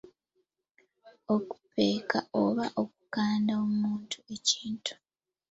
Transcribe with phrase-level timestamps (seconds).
[1.35, 4.93] Okupeeka oba okukanda omuntu ekintu.